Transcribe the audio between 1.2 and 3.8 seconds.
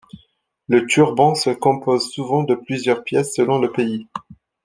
se compose souvent de plusieurs pièces selon le